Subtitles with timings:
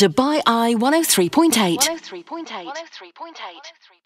[0.00, 1.76] Dubai Eye 103.8.
[1.76, 3.99] 103.8.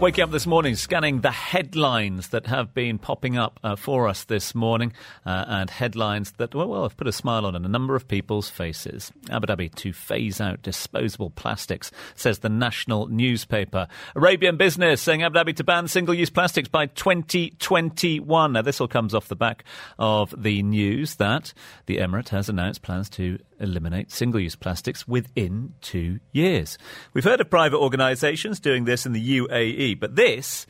[0.00, 4.22] Waking up this morning, scanning the headlines that have been popping up uh, for us
[4.22, 4.92] this morning,
[5.26, 8.48] uh, and headlines that, well, well, have put a smile on a number of people's
[8.48, 9.10] faces.
[9.28, 13.88] Abu Dhabi to phase out disposable plastics, says the national newspaper.
[14.14, 18.52] Arabian Business saying Abu Dhabi to ban single use plastics by 2021.
[18.52, 19.64] Now, this all comes off the back
[19.98, 21.52] of the news that
[21.86, 26.78] the Emirate has announced plans to eliminate single use plastics within two years.
[27.14, 30.66] We've heard of private organisations doing this in the UAE, but this,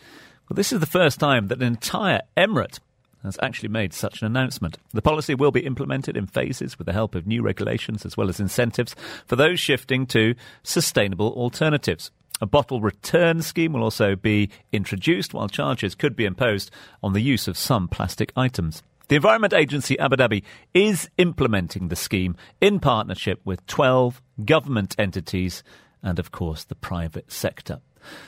[0.49, 2.81] well, this is the first time that an entire emirate
[3.23, 4.79] has actually made such an announcement.
[4.93, 8.29] The policy will be implemented in phases with the help of new regulations as well
[8.29, 8.95] as incentives
[9.27, 12.11] for those shifting to sustainable alternatives.
[12.41, 16.71] A bottle return scheme will also be introduced, while charges could be imposed
[17.03, 18.83] on the use of some plastic items.
[19.09, 20.43] The Environment Agency Abu Dhabi
[20.75, 25.63] is implementing the scheme in partnership with 12 government entities
[26.03, 27.81] and, of course, the private sector.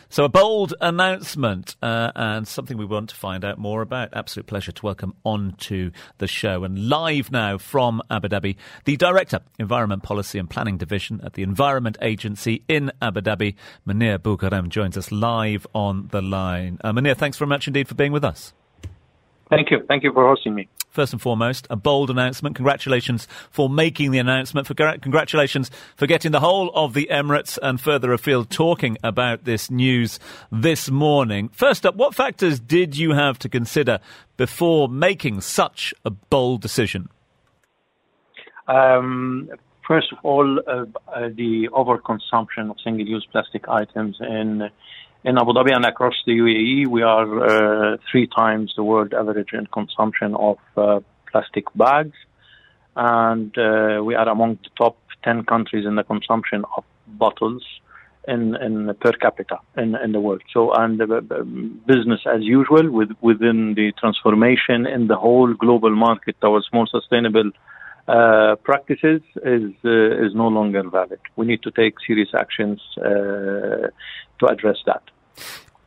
[0.09, 4.09] So, a bold announcement uh, and something we want to find out more about.
[4.15, 6.65] Absolute pleasure to welcome onto the show.
[6.65, 11.43] And live now from Abu Dhabi, the Director, Environment Policy and Planning Division at the
[11.43, 16.79] Environment Agency in Abu Dhabi, Monir Bou Ghanem, joins us live on the line.
[16.83, 18.55] Uh, Monir, thanks very much indeed for being with us.
[19.51, 19.85] Thank you.
[19.89, 20.69] Thank you for hosting me.
[20.91, 22.57] First and foremost, a bold announcement.
[22.57, 24.67] Congratulations for making the announcement.
[24.67, 29.71] For congratulations for getting the whole of the Emirates and further afield talking about this
[29.71, 31.49] news this morning.
[31.49, 33.99] First up, what factors did you have to consider
[34.37, 37.09] before making such a bold decision?
[38.69, 39.51] Um,
[39.87, 44.71] first of all, uh, uh, the overconsumption of single-use plastic items in
[45.25, 49.53] in Abu Dhabi and across the UAE, we are uh, three times the world average
[49.53, 52.17] in consumption of uh, plastic bags,
[52.97, 57.63] and uh, we are among the top 10 countries in the consumption of bottles
[58.27, 60.43] in, in per capita in, in the world.
[60.53, 60.99] So, and
[61.87, 67.51] business as usual with, within the transformation in the whole global market towards more sustainable
[68.11, 71.21] uh, practices is uh, is no longer valid.
[71.37, 73.89] We need to take serious actions uh,
[74.41, 75.03] to address that.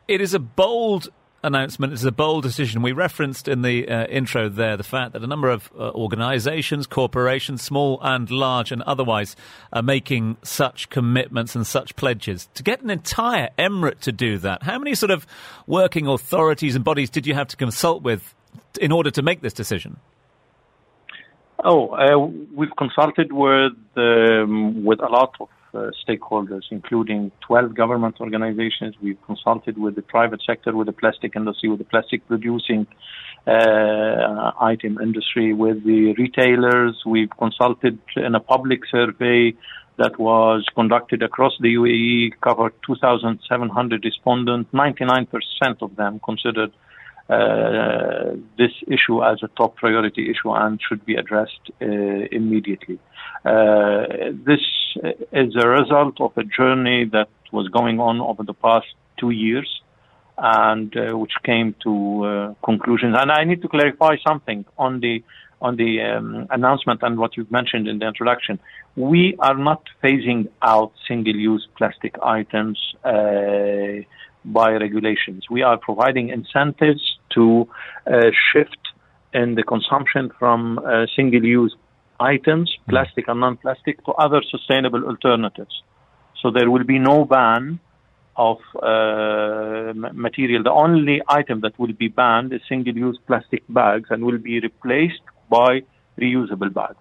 [0.08, 1.10] It is a bold
[1.44, 1.92] announcement.
[1.92, 2.82] It's a bold decision.
[2.82, 6.88] We referenced in the uh, intro there the fact that a number of uh, organisations,
[6.88, 9.36] corporations, small and large and otherwise,
[9.74, 12.48] are making such commitments and such pledges.
[12.54, 15.28] To get an entire emirate to do that, how many sort of
[15.68, 18.34] working authorities and bodies did you have to consult with
[18.80, 19.98] in order to make this decision?
[21.64, 22.18] Oh, uh,
[22.56, 28.96] we've consulted with um, with a lot of uh, stakeholders, including 12 government organizations.
[29.02, 32.86] We've consulted with the private sector, with the plastic industry, with the plastic producing
[33.48, 37.02] uh, item industry, with the retailers.
[37.06, 39.54] We've consulted in a public survey
[39.98, 44.70] that was conducted across the UAE, covered 2,700 respondents.
[44.74, 45.28] 99%
[45.82, 46.72] of them considered
[47.30, 53.00] uh, this issue as a top priority issue and should be addressed uh, immediately.
[53.46, 54.06] Uh,
[54.46, 54.60] this
[55.32, 59.82] is a result of a journey that was going on over the past two years
[60.38, 63.16] and uh, which came to uh, conclusions.
[63.18, 65.24] And I need to clarify something on the
[65.62, 68.60] on the um, announcement and what you've mentioned in the introduction.
[68.98, 72.78] We are not phasing out single-use plastic items
[74.46, 75.46] by regulations.
[75.50, 77.68] We are providing incentives to
[78.06, 78.78] uh, shift
[79.34, 81.76] in the consumption from uh, single-use
[82.20, 82.92] items, hmm.
[82.92, 85.82] plastic and non-plastic, to other sustainable alternatives.
[86.42, 87.80] So there will be no ban
[88.36, 90.64] of uh, material.
[90.64, 95.22] The only item that will be banned is single-use plastic bags and will be replaced
[95.50, 95.82] by
[96.20, 96.98] reusable bags.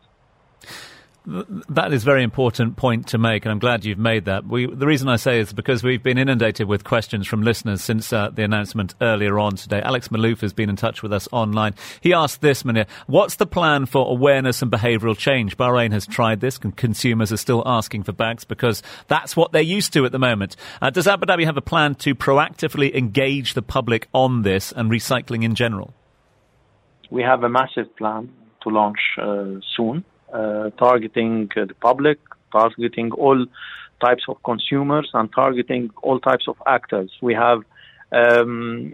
[1.24, 4.44] That is a very important point to make, and I'm glad you've made that.
[4.44, 8.12] We, the reason I say is because we've been inundated with questions from listeners since
[8.12, 9.80] uh, the announcement earlier on today.
[9.82, 11.74] Alex Malouf has been in touch with us online.
[12.00, 15.56] He asked this, Monir, what's the plan for awareness and behavioural change?
[15.56, 19.62] Bahrain has tried this, and consumers are still asking for bags because that's what they're
[19.62, 20.56] used to at the moment.
[20.80, 24.90] Uh, does Abu Dhabi have a plan to proactively engage the public on this and
[24.90, 25.94] recycling in general?
[27.10, 28.32] We have a massive plan
[28.64, 30.04] to launch uh, soon
[30.78, 32.18] targeting uh, the public,
[32.50, 33.46] targeting all
[34.00, 37.10] types of consumers, and targeting all types of actors.
[37.20, 37.62] We have
[38.12, 38.92] um,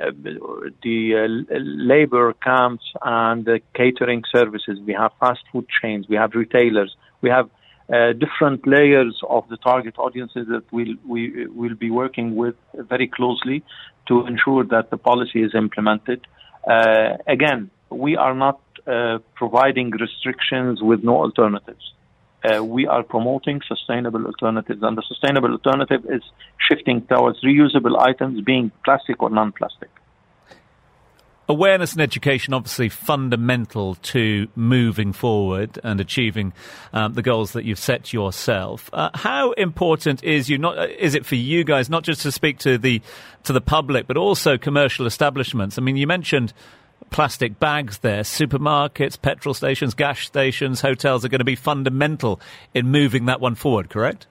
[0.82, 4.78] the uh, labor camps and the catering services.
[4.86, 6.06] We have fast food chains.
[6.08, 6.94] We have retailers.
[7.20, 7.50] We have
[7.92, 13.08] uh, different layers of the target audiences that we'll, we will be working with very
[13.08, 13.64] closely
[14.06, 16.26] to ensure that the policy is implemented.
[16.70, 21.92] Uh, again, we are not uh, providing restrictions with no alternatives.
[22.44, 26.22] uh, we are promoting sustainable alternatives, and the sustainable alternative is
[26.68, 29.90] shifting towards reusable items, being plastic or non-plastic
[31.48, 36.52] awareness and education obviously fundamental to moving forward and achieving
[36.92, 38.90] um, the goals that you've set yourself.
[38.92, 42.30] Uh, how important is you not uh, is it for you guys not just to
[42.30, 43.00] speak to the
[43.44, 45.78] to the public but also commercial establishments?
[45.78, 46.52] I mean, you mentioned
[47.10, 48.22] plastic bags there.
[48.22, 52.40] Supermarkets, petrol stations, gas stations, hotels are going to be fundamental
[52.74, 53.90] in moving that one forward.
[53.90, 54.26] Correct?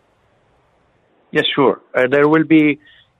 [1.31, 1.81] Yes, sure.
[1.95, 2.79] Uh, there will be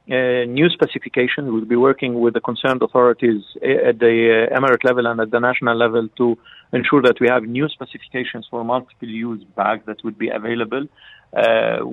[0.09, 1.51] uh, new specifications.
[1.51, 5.39] We'll be working with the concerned authorities at the uh, emirate level and at the
[5.39, 6.37] national level to
[6.71, 10.87] ensure that we have new specifications for multiple-use bags that would be available.
[11.35, 11.85] Uh,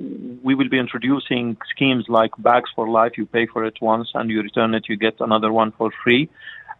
[0.43, 3.13] we will be introducing schemes like bags for life.
[3.17, 6.29] You pay for it once and you return it, you get another one for free.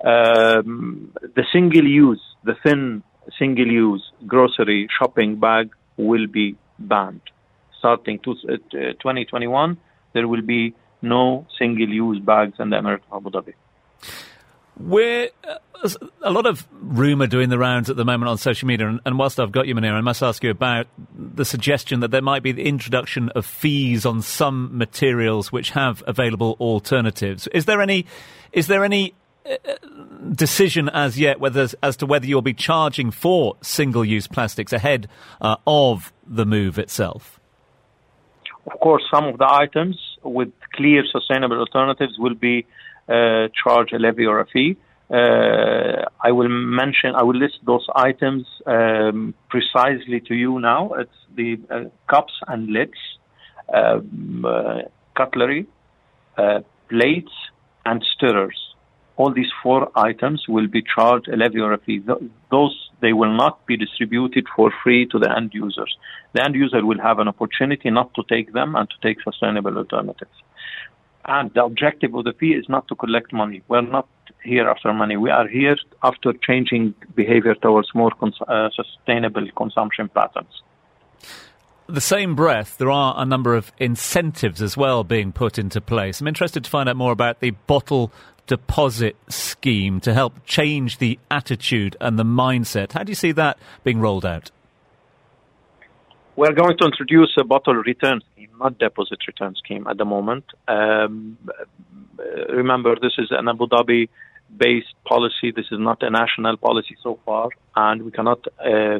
[0.06, 3.04] Um, the single-use, the thin
[3.40, 7.22] single-use grocery shopping bag will be banned.
[7.80, 9.78] Starting to, uh, 2021,
[10.14, 13.54] there will be no single-use bags in the Emirate of Abu Dhabi.
[14.80, 15.90] We're uh,
[16.22, 19.18] a lot of rumour doing the rounds at the moment on social media, and, and
[19.18, 20.88] whilst I've got you, Monir, I must ask you about
[21.18, 26.04] the suggestion that there might be the introduction of fees on some materials which have
[26.06, 27.48] available alternatives.
[27.48, 28.06] Is there any?
[28.52, 29.14] Is there any?
[30.32, 35.08] Decision as yet whether as to whether you'll be charging for single-use plastics ahead
[35.40, 37.40] uh, of the move itself.
[38.66, 42.66] Of course, some of the items with clear sustainable alternatives will be
[43.08, 44.78] uh, charged a levy or a fee.
[45.12, 50.94] Uh, I will mention, I will list those items um, precisely to you now.
[50.94, 52.98] It's the uh, cups and lids,
[53.72, 54.82] um, uh,
[55.16, 55.68] cutlery,
[56.36, 57.32] uh, plates,
[57.86, 58.65] and stirrers
[59.18, 62.04] all these four items will be charged a levy or a fee.
[62.52, 65.96] Those they will not be distributed for free to the end users.
[66.34, 69.78] The end user will have an opportunity not to take them and to take sustainable
[69.78, 70.32] alternatives.
[71.26, 73.64] And the objective of the fee is not to collect money.
[73.68, 74.08] We're not
[74.44, 75.18] here after money.
[75.18, 80.62] We are here after changing behavior towards more cons- uh, sustainable consumption patterns.
[81.88, 86.20] The same breath, there are a number of incentives as well being put into place.
[86.20, 88.12] I'm interested to find out more about the bottle
[88.48, 92.92] deposit scheme to help change the attitude and the mindset.
[92.94, 94.52] How do you see that being rolled out?
[96.36, 100.44] We're going to introduce a bottle return scheme, not deposit return scheme at the moment.
[100.68, 101.38] Um,
[102.50, 104.10] remember, this is an Abu Dhabi
[104.58, 105.52] based policy.
[105.52, 109.00] This is not a national policy so far, and we cannot uh,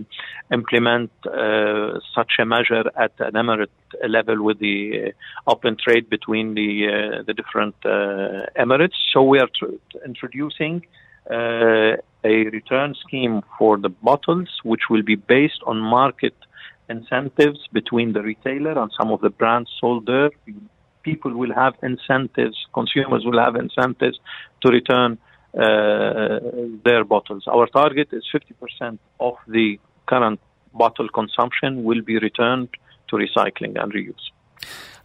[0.52, 3.68] implement uh, such a measure at an emirate
[4.08, 5.14] level with the
[5.48, 8.98] uh, open trade between the uh, the different uh, emirates.
[9.14, 9.76] So we are tr-
[10.06, 10.86] introducing
[11.30, 16.36] uh, a return scheme for the bottles, which will be based on market
[16.90, 20.30] incentives between the retailer and some of the brands sold there.
[21.04, 24.20] People will have incentives, consumers will have incentives
[24.62, 25.18] to return
[25.56, 27.44] their bottles.
[27.48, 30.40] Our target is 50% of the current
[30.74, 32.70] bottle consumption will be returned
[33.10, 34.32] to recycling and reuse.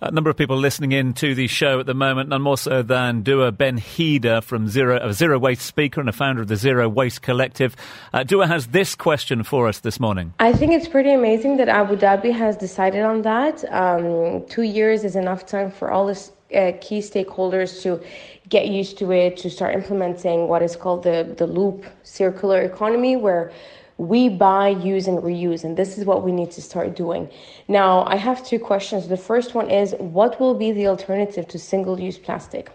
[0.02, 2.80] A number of people listening in to the show at the moment, none more so
[2.80, 6.56] than Dua Ben Hida from Zero, a Zero Waste speaker and a founder of the
[6.56, 7.76] Zero Waste Collective.
[8.10, 10.32] Uh, Dua has this question for us this morning.
[10.38, 13.62] I think it's pretty amazing that Abu Dhabi has decided on that.
[13.70, 16.14] Um, two years is enough time for all the
[16.54, 18.02] uh, key stakeholders to
[18.48, 23.16] get used to it, to start implementing what is called the, the loop circular economy,
[23.16, 23.52] where
[23.98, 25.62] we buy, use, and reuse.
[25.62, 27.28] And this is what we need to start doing.
[27.68, 29.08] Now, I have two questions.
[29.08, 32.70] The first one is what will be the alternative to single use plastic?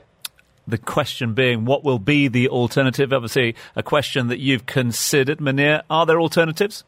[0.67, 3.11] The question being, what will be the alternative?
[3.11, 5.39] Obviously, a question that you've considered.
[5.39, 6.83] Monir, are there alternatives?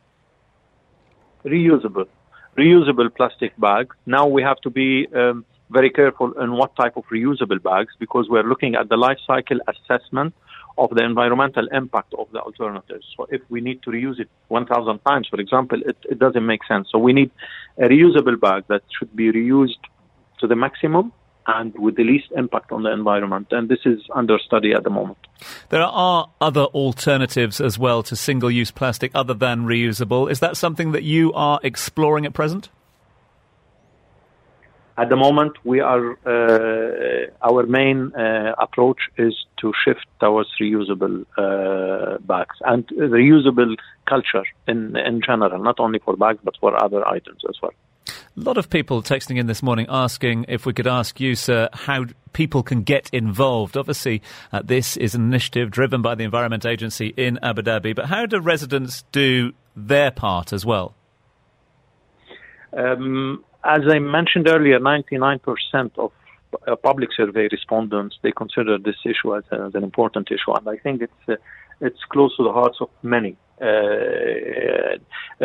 [1.43, 2.07] Reusable.
[2.57, 3.95] Reusable plastic bags.
[4.05, 8.27] Now we have to be um, very careful in what type of reusable bags because
[8.29, 10.33] we're looking at the life cycle assessment
[10.77, 13.05] of the environmental impact of the alternatives.
[13.15, 16.63] So if we need to reuse it 1,000 times, for example, it, it doesn't make
[16.65, 16.87] sense.
[16.91, 17.31] So we need
[17.77, 19.81] a reusable bag that should be reused
[20.39, 21.11] to the maximum
[21.47, 23.47] and with the least impact on the environment.
[23.51, 25.17] And this is under study at the moment.
[25.69, 30.29] There are other alternatives as well to single use plastic other than reusable.
[30.29, 32.69] Is that something that you are exploring at present?
[34.97, 41.23] At the moment, we are uh, our main uh, approach is to shift towards reusable
[41.37, 43.75] uh, bags and reusable
[44.07, 47.73] culture in in general, not only for bags but for other items as well.
[48.07, 51.69] A lot of people texting in this morning asking if we could ask you, sir,
[51.73, 53.77] how people can get involved.
[53.77, 58.05] Obviously, uh, this is an initiative driven by the Environment Agency in Abu Dhabi, but
[58.05, 60.95] how do residents do their part as well?
[62.73, 66.11] Um, as I mentioned earlier, 99% of
[66.65, 70.77] uh, public survey respondents they consider this issue as, as, an important issue, and I
[70.77, 71.35] think it's uh,
[71.81, 74.95] it's close to the hearts of many uh,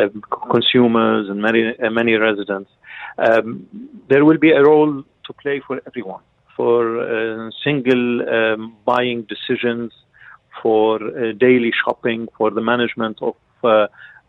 [0.01, 0.09] uh
[0.49, 2.71] consumers and many uh, many residents.
[3.17, 3.67] Um,
[4.09, 6.23] there will be a role to play for everyone
[6.55, 9.91] for uh, single um, buying decisions,
[10.61, 10.99] for
[11.33, 13.35] daily shopping, for the management of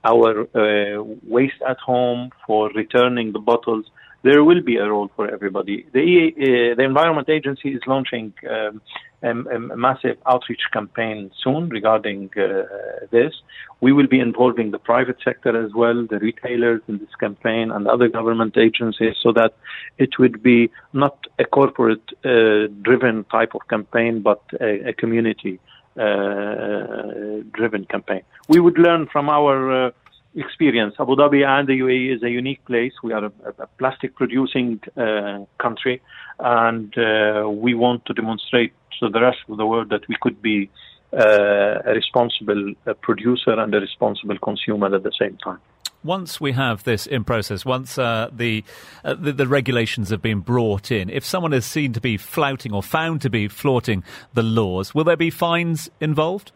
[0.04, 3.86] our uh, waste at home, for returning the bottles,
[4.24, 5.86] there will be a role for everybody.
[5.92, 8.80] The, uh, the Environment Agency is launching um,
[9.22, 12.62] a, a, massive outreach campaign soon regarding uh,
[13.10, 13.34] this.
[13.82, 17.86] We will be involving the private sector as well, the retailers in this campaign, and
[17.86, 19.52] other government agencies, so that
[19.98, 25.60] it would be not a corporate uh, driven type of campaign, but a, a community
[25.94, 28.22] driven campaign.
[28.48, 29.90] We would learn from our uh,
[30.34, 30.94] experience.
[30.98, 32.92] Abu Dhabi and the UAE is a unique place.
[33.02, 36.02] We are a, a plastic producing uh, country,
[36.38, 40.40] and uh, we want to demonstrate to the rest of the world that we could
[40.42, 40.70] be
[41.12, 45.60] uh, a responsible producer and a responsible consumer at the same time
[46.04, 48.62] once we have this in process, once uh, the,
[49.04, 52.72] uh, the, the regulations have been brought in, if someone is seen to be flouting
[52.72, 56.52] or found to be flaunting the laws, will there be fines involved?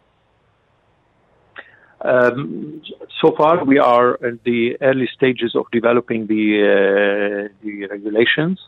[2.01, 2.81] Um,
[3.21, 8.59] so far, we are in the early stages of developing the uh, the regulations.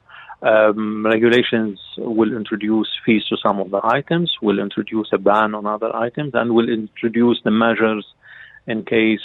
[0.41, 5.65] Um, regulations will introduce fees to some of the items, will introduce a ban on
[5.65, 8.05] other items, and will introduce the measures
[8.67, 9.21] in case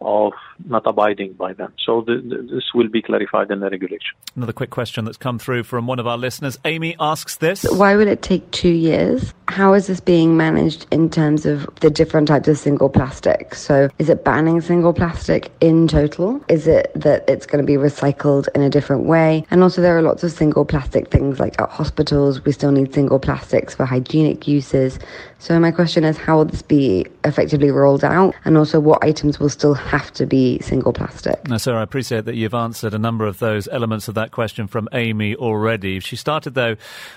[0.00, 0.32] of
[0.66, 1.72] not abiding by them.
[1.84, 4.16] So the, the, this will be clarified in the regulation.
[4.36, 6.58] Another quick question that's come through from one of our listeners.
[6.64, 9.34] Amy asks this Why will it take two years?
[9.48, 13.54] How is this being managed in terms of the different types of single plastic?
[13.54, 16.44] So is it banning single plastic in total?
[16.48, 19.44] Is it that it's going to be recycled in a different way?
[19.50, 22.92] And also, there are lots of single plastic things like at hospitals, we still need
[22.94, 24.98] single plastics for hygienic uses.
[25.40, 28.34] So my question is, how will this be effectively rolled out?
[28.44, 31.48] And also, what items will still have to be single plastic?
[31.48, 34.66] Now, Sarah, I appreciate that you've answered a number of those elements of that question
[34.66, 36.00] from Amy already.
[36.00, 36.74] She started, though,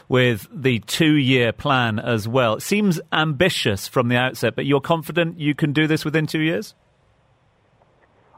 [0.07, 2.55] with the two year plan as well.
[2.55, 6.41] It seems ambitious from the outset, but you're confident you can do this within two
[6.41, 6.75] years?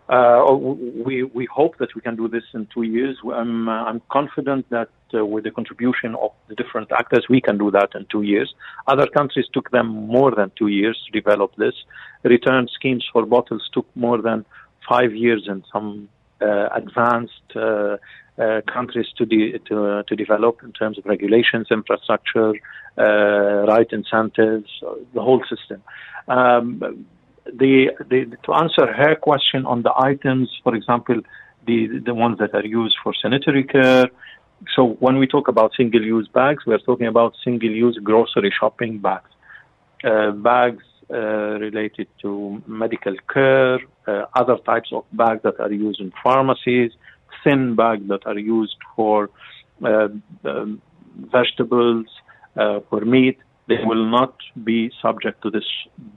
[0.07, 3.17] Uh, we we hope that we can do this in two years.
[3.33, 7.57] I'm uh, I'm confident that uh, with the contribution of the different actors, we can
[7.57, 8.53] do that in two years.
[8.87, 11.75] Other countries took them more than two years to develop this.
[12.23, 14.45] Return schemes for bottles took more than
[14.87, 16.09] five years in some
[16.41, 17.97] uh, advanced uh,
[18.37, 22.53] uh, countries to de- to to develop in terms of regulations, infrastructure,
[22.97, 24.69] right incentives,
[25.13, 25.81] the whole system.
[26.27, 27.05] Um,
[27.45, 31.21] the, the, to answer her question on the items, for example,
[31.65, 34.09] the, the ones that are used for sanitary care.
[34.75, 39.29] So when we talk about single-use bags, we are talking about single-use grocery shopping bags,
[40.03, 45.99] uh, bags uh, related to medical care, uh, other types of bags that are used
[45.99, 46.91] in pharmacies,
[47.43, 49.29] thin bags that are used for
[49.83, 50.07] uh,
[50.45, 50.81] um,
[51.31, 52.05] vegetables,
[52.55, 53.37] uh, for meat.
[53.67, 55.65] They will not be subject to this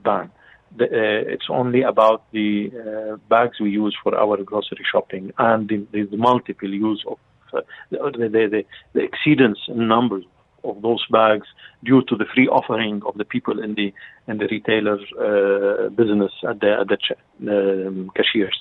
[0.03, 0.31] ban
[0.75, 5.69] the, uh, it's only about the uh, bags we use for our grocery shopping and
[5.69, 7.17] the, the multiple use of
[7.53, 7.61] uh,
[7.91, 8.63] the, the,
[8.93, 10.23] the, exceedance in numbers
[10.63, 11.47] of those bags
[11.83, 13.93] due to the free offering of the people in the
[14.27, 18.57] in the retailer uh, business at the at the ch- um, cashiers.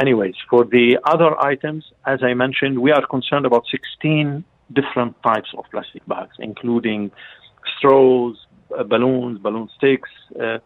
[0.00, 5.50] Anyways, for the other items, as I mentioned, we are concerned about 16 different types
[5.56, 7.12] of plastic bags, including
[7.76, 8.36] straws,
[8.76, 10.58] uh, balloons, balloon sticks, uh,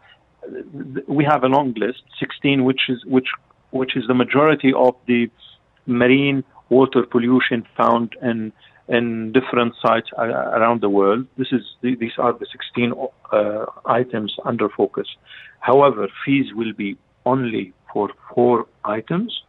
[1.06, 3.28] we have a long list, 16, which is which
[3.70, 5.30] which is the majority of the
[5.86, 8.52] marine water pollution found in
[8.88, 11.26] in different sites around the world.
[11.36, 12.92] This is these are the 16
[13.32, 15.08] uh, items under focus.
[15.60, 16.96] However, fees will be
[17.26, 19.42] only for four items.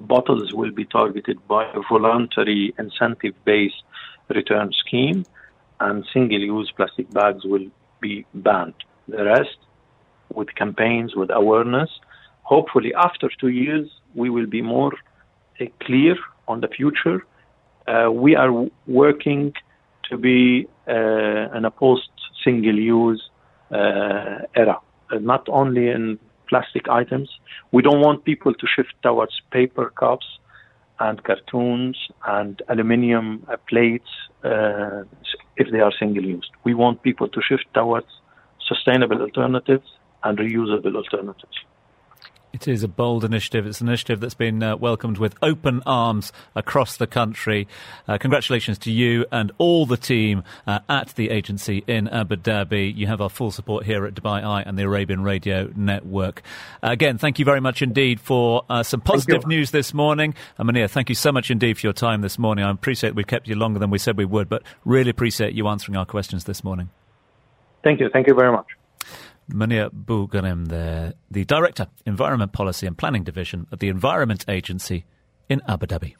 [0.00, 3.82] Bottles will be targeted by a voluntary incentive-based
[4.30, 5.24] return scheme,
[5.80, 7.66] and single-use plastic bags will
[8.00, 8.74] be banned.
[9.08, 9.58] The rest
[10.32, 11.90] with campaigns, with awareness.
[12.42, 14.92] Hopefully, after two years, we will be more
[15.62, 16.16] uh, clear
[16.48, 17.24] on the future.
[17.86, 18.52] Uh, we are
[18.86, 19.52] working
[20.08, 22.10] to be uh, in a post
[22.44, 23.22] single use
[23.70, 24.78] uh, era,
[25.10, 27.30] uh, not only in plastic items.
[27.72, 30.26] We don't want people to shift towards paper cups
[31.00, 34.10] and cartoons and aluminium uh, plates
[35.56, 36.50] if they are single used.
[36.64, 38.08] We want people to shift towards
[38.66, 39.88] sustainable alternatives
[40.24, 41.56] and reusable alternatives.
[42.52, 43.66] It is a bold initiative.
[43.66, 47.66] It's an initiative that's been uh, welcomed with open arms across the country.
[48.06, 52.94] Uh, congratulations to you and all the team uh, at the agency in Abu Dhabi.
[52.94, 56.42] You have our full support here at Dubai Eye and the Arabian Radio Network.
[56.82, 60.34] Again, thank you very much indeed for uh, some positive news this morning.
[60.58, 62.66] Uh, Monir, thank you so much indeed for your time this morning.
[62.66, 65.68] I appreciate we've kept you longer than we said we would, but really appreciate you
[65.68, 66.90] answering our questions this morning.
[67.82, 68.10] Thank you.
[68.12, 68.66] Thank you very much.
[69.48, 75.04] Monir Bou Ghanem there, the Director, Environment Policy and Planning Division at the Environment Agency
[75.48, 76.14] in Abu Dhabi.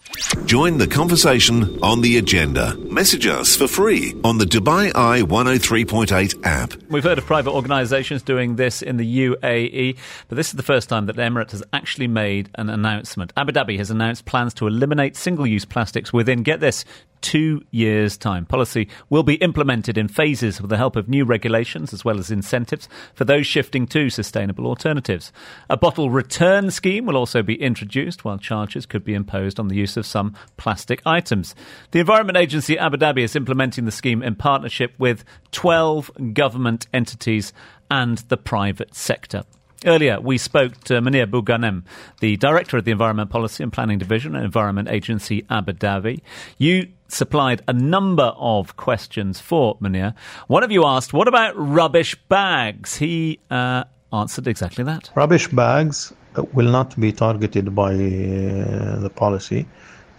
[0.46, 2.76] Join the conversation on the agenda.
[2.76, 6.74] Message us for free on the Dubai Eye 103.8 app.
[6.90, 9.96] We've heard of private organisations doing this in the UAE,
[10.28, 13.32] but this is the first time that the Emirate has actually made an announcement.
[13.36, 16.84] Abu Dhabi has announced plans to eliminate single use plastics within, get this,
[17.22, 18.44] two years' time.
[18.44, 22.30] Policy will be implemented in phases with the help of new regulations as well as
[22.30, 25.32] incentives for those shifting to sustainable alternatives.
[25.70, 29.76] A bottle return scheme will also be introduced, while charges could be imposed on the
[29.76, 31.54] use of some plastic items.
[31.92, 37.52] The Environment Agency Abu Dhabi is implementing the scheme in partnership with 12 government entities
[37.90, 39.44] and the private sector.
[39.84, 41.82] Earlier, we spoke to Monir Bou Ghanem,
[42.20, 46.20] the Director of the Environment Policy and Planning Division at Environment Agency Abu Dhabi.
[46.56, 50.14] You supplied a number of questions for Monir.
[50.48, 52.96] One of you asked, what about rubbish bags?
[52.96, 55.10] He uh, answered exactly that.
[55.14, 56.12] Rubbish bags
[56.52, 59.66] will not be targeted by uh, the policy.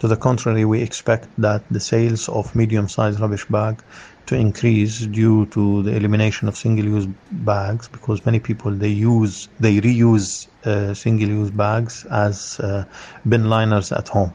[0.00, 3.82] To the contrary, we expect that the sales of medium sized rubbish bag
[4.26, 9.80] to increase due to the elimination of single-use bags because many people they use they
[9.80, 12.84] reuse uh, single-use bags as uh,
[13.28, 14.32] bin liners at home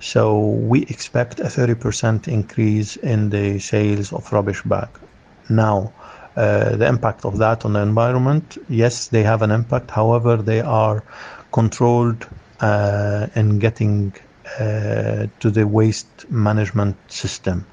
[0.00, 4.88] so we expect a 30% increase in the sales of rubbish bag.
[5.48, 5.92] Now
[6.36, 9.90] uh, the impact of that on the environment yes they have an impact.
[9.90, 11.02] However they are
[11.52, 12.26] controlled
[12.60, 14.14] uh, in getting
[14.58, 17.66] uh, to the waste management system.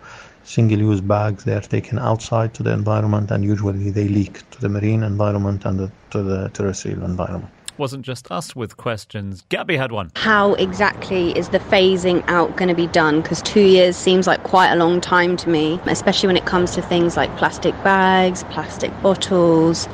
[0.44, 4.70] Single-use bags they are taken outside to the environment and usually they leak to the
[4.70, 9.44] marine environment and to the terrestrial environment wasn't just us with questions.
[9.50, 10.12] Gabby had one.
[10.16, 13.22] How exactly is the phasing out going to be done?
[13.22, 16.72] Because two years seems like quite a long time to me, especially when it comes
[16.72, 19.88] to things like plastic bags, plastic bottles,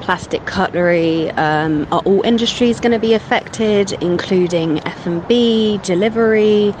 [0.00, 1.30] plastic cutlery.
[1.32, 6.74] Um, are all industries going to be affected, including F&B, delivery?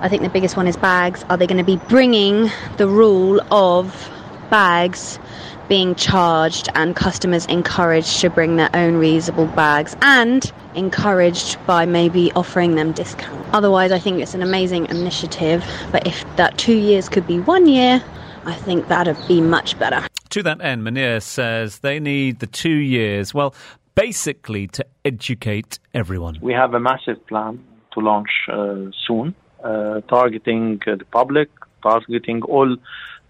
[0.00, 1.24] I think the biggest one is bags.
[1.30, 4.10] Are they going to be bringing the rule of
[4.50, 5.18] bags
[5.68, 12.32] being charged and customers encouraged to bring their own reusable bags and encouraged by maybe
[12.32, 13.46] offering them discount?
[13.52, 17.66] Otherwise, I think it's an amazing initiative, but if that two years could be one
[17.66, 18.02] year,
[18.44, 20.06] I think that'd be much better.
[20.30, 23.54] To that end, Monir says they need the two years, well,
[23.94, 26.38] basically to educate everyone.
[26.40, 31.48] We have a massive plan to launch uh, soon uh, targeting uh, the public,
[31.82, 32.76] targeting all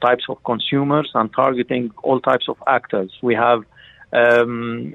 [0.06, 3.10] types of consumers, and targeting all types of actors.
[3.28, 3.60] We have
[4.22, 4.92] um,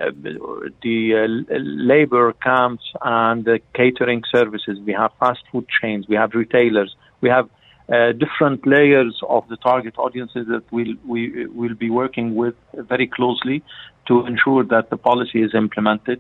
[0.88, 1.56] the uh,
[1.94, 4.76] labor camps and the catering services.
[4.90, 6.02] We have fast food chains.
[6.08, 6.92] We have retailers.
[7.22, 7.48] We have
[7.90, 12.56] uh, different layers of the target audiences that we'll, we will be working with
[12.94, 13.64] very closely
[14.08, 16.20] to ensure that the policy is implemented.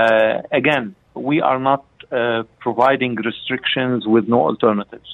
[0.00, 5.10] Uh, again, we are not uh, providing restrictions with no alternatives.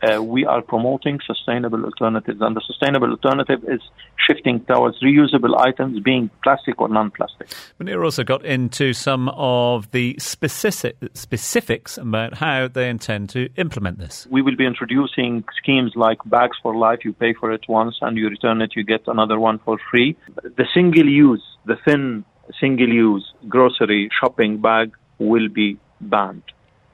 [0.00, 3.80] Uh, we are promoting sustainable alternatives, and the sustainable alternative is
[4.26, 7.48] shifting towards reusable items, being plastic or non-plastic.
[7.78, 13.98] Monir also got into some of the specific, specifics about how they intend to implement
[13.98, 14.26] this.
[14.30, 17.00] We will be introducing schemes like bags for life.
[17.04, 20.16] You pay for it once, and you return it, you get another one for free.
[20.42, 22.24] The single-use, the thin
[22.60, 26.42] single-use grocery shopping bag will be banned.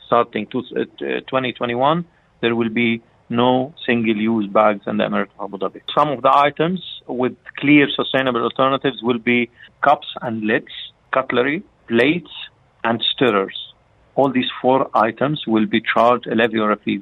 [0.07, 2.05] Starting to, uh, 2021,
[2.45, 5.81] there will be no single-use bags in the Emirate of Abu Dhabi.
[5.97, 9.51] Some of the items with clear sustainable alternatives will be
[9.83, 10.75] cups and lids,
[11.11, 12.31] cutlery, plates,
[12.85, 13.59] and stirrers.
[14.17, 17.01] All these four items will be charged a levy or a fee.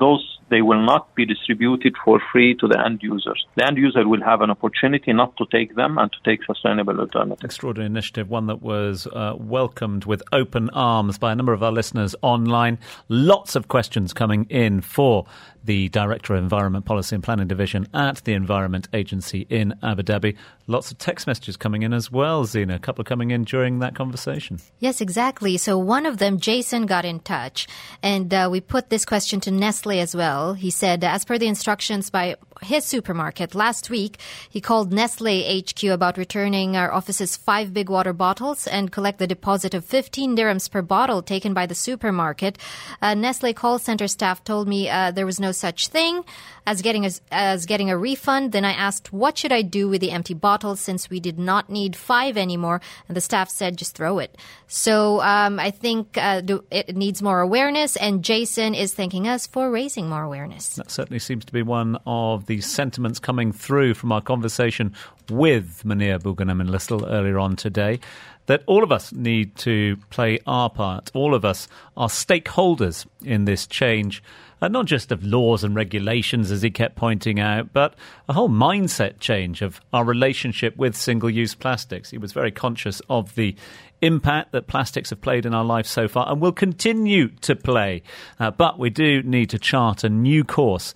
[0.00, 3.44] Those they will not be distributed for free to the end users.
[3.56, 7.00] The end user will have an opportunity not to take them and to take sustainable
[7.00, 7.44] alternatives.
[7.44, 11.72] Extraordinary initiative, one that was uh, welcomed with open arms by a number of our
[11.72, 12.78] listeners online.
[13.08, 15.26] Lots of questions coming in for
[15.64, 20.36] the Director of Environment Policy and Planning Division at the Environment Agency in Abu Dhabi.
[20.66, 22.76] Lots of text messages coming in as well, Zena.
[22.76, 24.60] A couple coming in during that conversation.
[24.78, 25.56] Yes, exactly.
[25.56, 27.66] So one of them, Jason, got in touch,
[28.00, 30.54] and uh, we put this question to Nestle as well.
[30.54, 33.54] He said, as per the instructions by his supermarket.
[33.54, 38.92] Last week, he called Nestle HQ about returning our office's five big water bottles and
[38.92, 42.58] collect the deposit of 15 dirhams per bottle taken by the supermarket.
[43.02, 46.24] Uh, Nestle call center staff told me uh, there was no such thing
[46.66, 48.52] as getting a, as getting a refund.
[48.52, 51.68] Then I asked, what should I do with the empty bottles since we did not
[51.68, 52.80] need five anymore?
[53.08, 54.36] And the staff said, just throw it.
[54.66, 59.70] So um, I think uh, it needs more awareness, and Jason is thanking us for
[59.70, 60.76] raising more awareness.
[60.76, 64.94] That certainly seems to be one of the sentiments coming through from our conversation
[65.30, 68.00] with Monir and Listle earlier on today
[68.46, 71.10] that all of us need to play our part.
[71.14, 74.22] All of us are stakeholders in this change
[74.64, 77.94] uh, not just of laws and regulations, as he kept pointing out, but
[78.30, 82.10] a whole mindset change of our relationship with single use plastics.
[82.10, 83.54] He was very conscious of the
[84.00, 88.02] impact that plastics have played in our life so far and will continue to play.
[88.40, 90.94] Uh, but we do need to chart a new course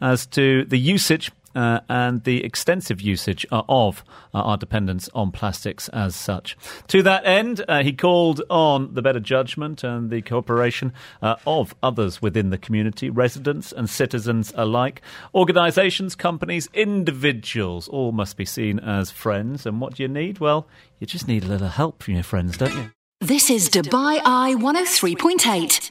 [0.00, 5.32] as to the usage uh, and the extensive usage uh, of uh, our dependence on
[5.32, 6.56] plastics as such.
[6.88, 11.74] To that end, uh, he called on the better judgment and the cooperation uh, of
[11.82, 15.02] others within the community, residents and citizens alike.
[15.34, 19.66] Organisations, companies, individuals, all must be seen as friends.
[19.66, 20.38] And what do you need?
[20.38, 20.66] Well,
[20.98, 22.90] you just need a little help from your friends, don't you?
[23.20, 25.90] This is Dubai Eye 103.8.